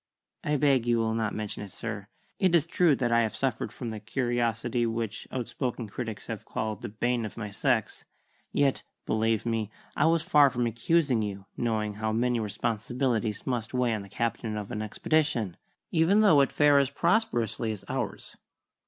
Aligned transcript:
"I 0.43 0.55
beg 0.57 0.87
you 0.87 0.97
will 0.97 1.13
not 1.13 1.35
mention 1.35 1.61
it, 1.61 1.71
sir. 1.71 2.07
It 2.39 2.55
is 2.55 2.65
true 2.65 2.95
that 2.95 3.11
I 3.11 3.27
suffered 3.27 3.71
from 3.71 3.91
the 3.91 3.99
curiosity 3.99 4.83
which 4.87 5.27
outspoken 5.31 5.87
critics 5.87 6.25
have 6.25 6.43
called 6.43 6.81
the 6.81 6.89
bane 6.89 7.23
of 7.23 7.37
my 7.37 7.51
sex; 7.51 8.03
yet, 8.51 8.81
believe 9.05 9.45
me, 9.45 9.69
I 9.95 10.07
was 10.07 10.23
far 10.23 10.49
from 10.49 10.65
accusing 10.65 11.21
you, 11.21 11.45
knowing 11.55 11.93
how 12.01 12.11
many 12.13 12.39
responsibilities 12.39 13.45
must 13.45 13.75
weigh 13.75 13.93
on 13.93 14.01
the 14.01 14.09
captain 14.09 14.57
of 14.57 14.71
an 14.71 14.81
expedition, 14.81 15.55
even 15.91 16.21
though 16.21 16.41
it 16.41 16.51
fare 16.51 16.79
as 16.79 16.89
prosperously 16.89 17.71
as 17.71 17.85
ours." 17.87 18.35